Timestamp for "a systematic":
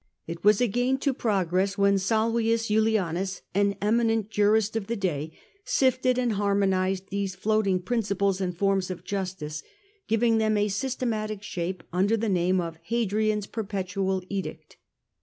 10.57-11.43